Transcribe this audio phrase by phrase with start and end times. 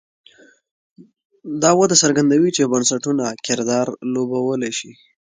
[1.61, 4.91] دا وده څرګندوي چې بنسټونه کردار لوبولی شي.